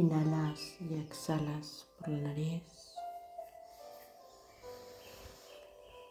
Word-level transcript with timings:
Inhalas 0.00 0.80
y 0.80 0.94
exhalas 0.94 1.86
por 1.98 2.08
la 2.08 2.28
nariz. 2.28 2.62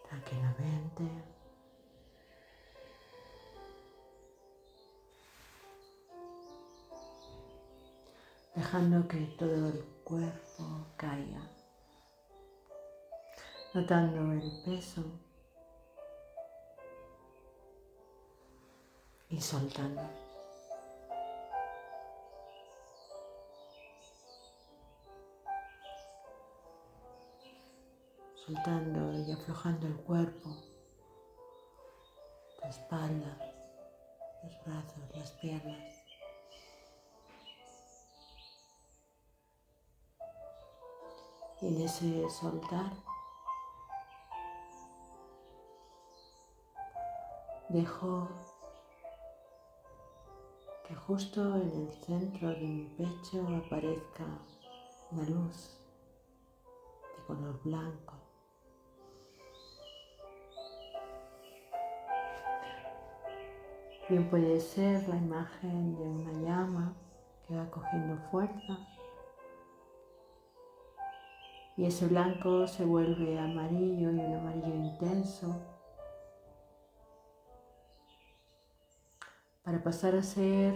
Tranquilamente. 0.07 1.03
Dejando 8.53 9.07
que 9.07 9.21
todo 9.39 9.69
el 9.69 9.83
cuerpo 10.03 10.85
caiga. 10.95 11.41
Notando 13.73 14.33
el 14.33 14.61
peso 14.63 15.03
y 19.29 19.41
soltando. 19.41 20.18
Soltando 28.49 29.13
y 29.13 29.31
aflojando 29.31 29.85
el 29.85 29.95
cuerpo, 29.97 30.49
la 32.63 32.69
espalda, 32.69 33.37
los 34.43 34.65
brazos, 34.65 35.03
las 35.15 35.31
piernas. 35.33 35.95
Y 41.61 41.67
en 41.67 41.81
ese 41.81 42.29
soltar, 42.31 42.91
dejo 47.67 48.29
que 50.87 50.95
justo 50.95 51.55
en 51.55 51.87
el 51.87 51.93
centro 52.03 52.49
de 52.49 52.61
mi 52.61 52.85
pecho 52.97 53.45
aparezca 53.63 54.25
una 55.11 55.23
luz 55.29 55.77
de 57.15 57.23
color 57.27 57.61
blanco. 57.63 58.18
Bien 64.09 64.27
puede 64.27 64.59
ser 64.59 65.07
la 65.07 65.17
imagen 65.17 65.95
de 65.95 66.01
una 66.01 66.31
llama 66.41 66.95
que 67.47 67.55
va 67.55 67.69
cogiendo 67.69 68.17
fuerza 68.31 68.79
y 71.77 71.85
ese 71.85 72.07
blanco 72.07 72.65
se 72.67 72.85
vuelve 72.85 73.37
amarillo 73.37 74.09
y 74.09 74.15
un 74.15 74.33
amarillo 74.33 74.73
intenso 74.73 75.55
para 79.63 79.83
pasar 79.83 80.15
a 80.15 80.23
ser 80.23 80.73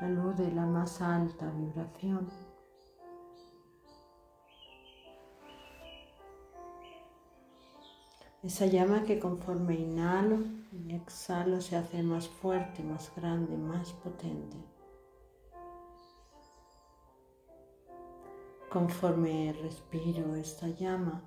la 0.00 0.08
luz 0.08 0.36
de 0.36 0.52
la 0.52 0.64
más 0.64 1.02
alta 1.02 1.50
vibración. 1.50 2.30
Esa 8.42 8.66
llama 8.66 9.04
que 9.04 9.20
conforme 9.20 9.74
inhalo 9.74 10.38
y 10.72 10.94
exhalo 10.94 11.60
se 11.60 11.76
hace 11.76 12.02
más 12.02 12.28
fuerte, 12.28 12.82
más 12.82 13.14
grande, 13.14 13.56
más 13.56 13.92
potente. 13.92 14.56
Conforme 18.68 19.52
respiro 19.62 20.34
esta 20.34 20.66
llama, 20.68 21.22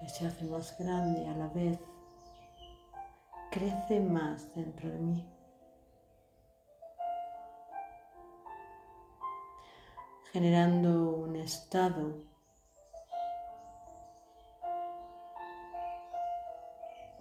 que 0.00 0.08
se 0.08 0.26
hace 0.26 0.44
más 0.46 0.78
grande 0.78 1.26
a 1.26 1.36
la 1.36 1.48
vez, 1.48 1.78
crece 3.50 4.00
más 4.00 4.54
dentro 4.54 4.88
de 4.88 4.98
mí. 4.98 5.28
generando 10.32 11.10
un 11.10 11.36
estado 11.36 12.31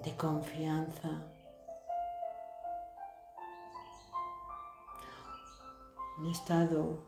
de 0.04 0.16
confianza. 0.16 1.10
Un 6.18 6.32
estado 6.32 7.00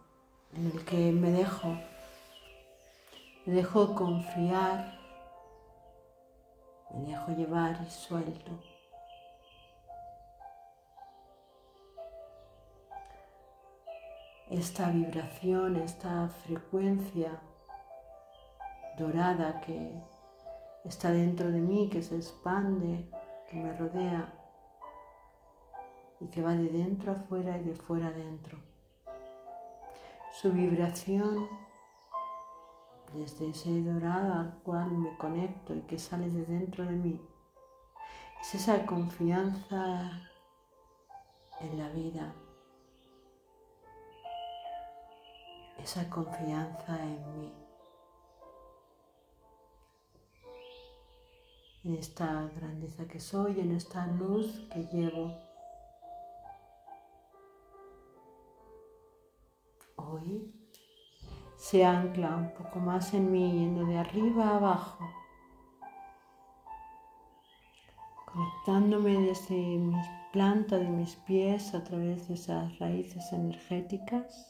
en 0.54 0.72
el 0.72 0.86
que 0.86 1.12
me 1.12 1.32
dejo, 1.32 1.70
me 3.46 3.54
dejo 3.54 3.96
confiar, 3.96 5.00
me 6.94 7.10
dejo 7.10 7.32
llevar 7.32 7.80
y 7.86 7.90
suelto. 7.90 8.52
Esta 14.50 14.90
vibración, 14.90 15.78
esta 15.78 16.30
frecuencia 16.46 17.42
dorada 18.98 19.62
que 19.62 20.13
está 20.84 21.12
dentro 21.12 21.52
de 21.52 21.60
mí, 21.60 21.90
que 21.90 22.02
se 22.02 22.16
expande, 22.16 23.10
que 23.50 23.58
me 23.58 23.76
rodea 23.78 24.34
y 26.20 26.28
que 26.28 26.42
va 26.42 26.54
de 26.54 26.70
dentro 26.70 27.12
a 27.12 27.16
fuera 27.16 27.58
y 27.58 27.64
de 27.64 27.76
fuera 27.76 28.08
adentro. 28.08 28.58
Su 30.32 30.52
vibración 30.52 31.48
desde 33.14 33.50
ese 33.50 33.82
dorado 33.84 34.34
al 34.34 34.60
cual 34.64 34.92
me 34.92 35.16
conecto 35.18 35.76
y 35.76 35.82
que 35.82 36.00
sale 36.00 36.30
de 36.30 36.46
dentro 36.46 36.84
de 36.86 36.94
mí 36.94 37.22
es 38.44 38.56
esa 38.56 38.86
confianza 38.86 40.12
en 41.62 41.78
la 41.78 41.88
vida, 41.90 42.34
esa 45.78 46.10
confianza 46.10 47.02
en 47.02 47.40
mí. 47.40 47.54
En 51.84 51.96
esta 51.96 52.50
grandeza 52.56 53.06
que 53.08 53.20
soy, 53.20 53.60
en 53.60 53.74
esta 53.74 54.08
luz 54.08 54.68
que 54.72 54.86
llevo. 54.86 55.38
Hoy 59.98 60.54
se 61.58 61.84
ancla 61.84 62.36
un 62.38 62.54
poco 62.54 62.80
más 62.80 63.14
en 63.14 63.32
mí, 63.32 63.52
yendo 63.52 63.86
de 63.86 63.98
arriba 63.98 64.50
a 64.50 64.56
abajo, 64.58 65.06
conectándome 68.26 69.20
desde 69.20 69.56
mi 69.56 70.02
planta 70.32 70.78
de 70.80 70.88
mis 70.88 71.16
pies 71.16 71.74
a 71.76 71.84
través 71.84 72.28
de 72.28 72.36
esas 72.36 72.80
raíces 72.80 73.32
energéticas 73.34 74.50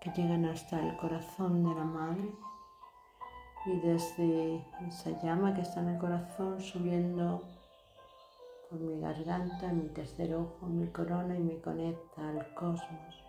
que 0.00 0.10
llegan 0.10 0.44
hasta 0.44 0.80
el 0.80 0.96
corazón 0.96 1.64
de 1.64 1.74
la 1.74 1.84
madre 1.84 2.32
y 3.68 3.80
desde 3.80 4.64
esa 4.86 5.10
llama 5.22 5.54
que 5.54 5.60
está 5.60 5.80
en 5.80 5.90
el 5.90 5.98
corazón 5.98 6.58
subiendo 6.60 7.42
por 8.70 8.80
mi 8.80 8.98
garganta, 8.98 9.72
mi 9.72 9.88
tercer 9.90 10.34
ojo, 10.34 10.66
mi 10.66 10.86
corona 10.88 11.36
y 11.36 11.42
me 11.42 11.60
conecta 11.60 12.28
al 12.30 12.54
cosmos. 12.54 13.24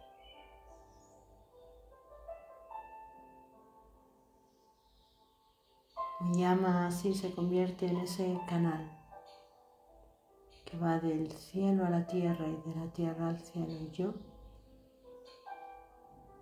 Mi 6.22 6.42
llama 6.42 6.88
así 6.88 7.14
se 7.14 7.34
convierte 7.34 7.88
en 7.88 7.98
ese 7.98 8.40
canal 8.48 8.92
que 10.66 10.78
va 10.78 11.00
del 11.00 11.32
cielo 11.32 11.86
a 11.86 11.90
la 11.90 12.08
tierra 12.08 12.46
y 12.48 12.70
de 12.70 12.76
la 12.76 12.92
tierra 12.92 13.30
al 13.30 13.40
cielo 13.40 13.74
y 13.74 13.90
yo 13.92 14.14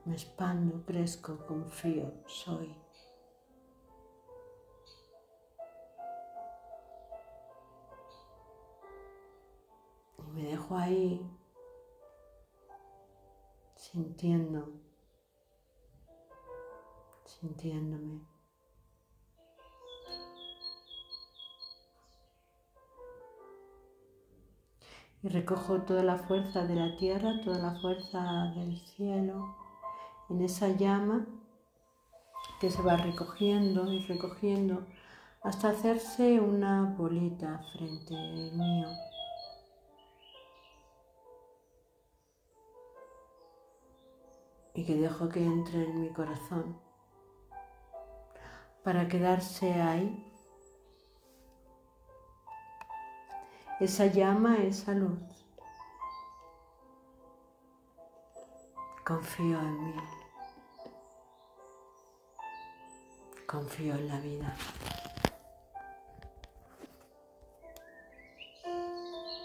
me 0.05 0.13
expando, 0.13 0.85
crezco, 0.85 1.45
confío, 1.45 2.11
soy. 2.27 2.86
Me 10.37 10.43
dejo 10.43 10.77
ahí 10.77 11.19
sintiendo, 13.75 14.71
sintiéndome. 17.25 18.21
Y 25.23 25.29
recojo 25.29 25.81
toda 25.81 26.03
la 26.03 26.19
fuerza 26.19 26.67
de 26.67 26.75
la 26.75 26.95
tierra, 26.97 27.41
toda 27.43 27.57
la 27.57 27.79
fuerza 27.81 28.53
del 28.55 28.79
cielo 28.79 29.55
en 30.29 30.43
esa 30.43 30.67
llama 30.67 31.25
que 32.61 32.69
se 32.69 32.83
va 32.83 32.95
recogiendo 32.97 33.91
y 33.91 34.05
recogiendo 34.05 34.85
hasta 35.41 35.69
hacerse 35.69 36.39
una 36.39 36.93
bolita 36.95 37.59
frente 37.73 38.13
mío. 38.53 39.06
Y 44.77 44.85
que 44.85 44.95
dejo 44.95 45.27
que 45.27 45.43
entre 45.43 45.85
en 45.85 46.01
mi 46.01 46.09
corazón 46.09 46.79
para 48.83 49.07
quedarse 49.07 49.73
ahí. 49.81 50.23
Esa 53.79 54.05
llama, 54.05 54.57
esa 54.57 54.93
luz. 54.93 55.19
Confío 59.03 59.59
en 59.59 59.83
mí. 59.83 59.93
Confío 63.47 63.95
en 63.95 64.07
la 64.07 64.19
vida. 64.19 64.55